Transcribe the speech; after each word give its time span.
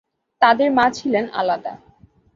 তাদের 0.41 0.69
মা 0.71 0.85
ছিলেন 0.93 1.25
আলাদা। 1.33 1.73